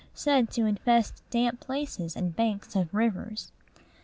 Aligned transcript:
said 0.15 0.49
to 0.49 0.65
infest 0.65 1.21
damp 1.29 1.59
places, 1.59 2.15
and 2.15 2.35
banks 2.35 2.75
of 2.75 2.91
rivers. 2.91 3.51